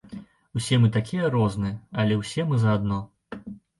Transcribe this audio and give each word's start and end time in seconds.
Усе 0.59 0.77
мы 0.85 0.87
такія 0.95 1.29
розныя, 1.35 1.75
але 2.05 2.17
ўсе 2.23 2.41
мы 2.53 2.63
заадно. 2.65 2.99